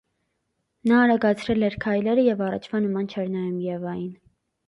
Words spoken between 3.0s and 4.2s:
չէր նայում Եվային: